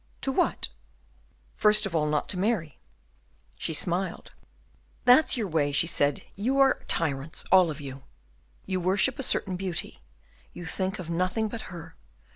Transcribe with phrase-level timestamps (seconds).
[0.21, 0.69] "To what?"
[1.53, 2.79] "First of all, not to marry."
[3.59, 4.31] She smiled.
[5.05, 8.01] "That's your way," she said; "you are tyrants all of you.
[8.65, 10.01] You worship a certain beauty,
[10.53, 11.95] you think of nothing but her.